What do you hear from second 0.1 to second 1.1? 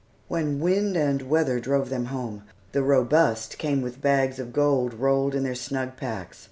When wind